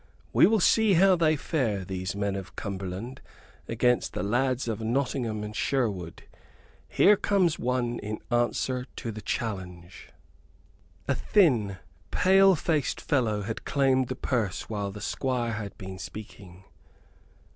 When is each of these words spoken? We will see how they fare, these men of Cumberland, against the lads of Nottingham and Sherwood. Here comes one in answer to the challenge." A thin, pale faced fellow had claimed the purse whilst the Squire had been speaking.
We 0.33 0.47
will 0.47 0.59
see 0.59 0.93
how 0.93 1.15
they 1.15 1.35
fare, 1.35 1.85
these 1.85 2.15
men 2.15 2.35
of 2.35 2.55
Cumberland, 2.55 3.21
against 3.67 4.13
the 4.13 4.23
lads 4.23 4.67
of 4.67 4.81
Nottingham 4.81 5.43
and 5.43 5.55
Sherwood. 5.55 6.23
Here 6.87 7.15
comes 7.15 7.59
one 7.59 7.99
in 7.99 8.17
answer 8.31 8.87
to 8.95 9.11
the 9.11 9.21
challenge." 9.21 10.09
A 11.07 11.13
thin, 11.13 11.77
pale 12.09 12.55
faced 12.55 12.99
fellow 12.99 13.43
had 13.43 13.63
claimed 13.63 14.07
the 14.07 14.15
purse 14.15 14.67
whilst 14.67 14.95
the 14.95 15.01
Squire 15.01 15.51
had 15.53 15.77
been 15.77 15.99
speaking. 15.99 16.63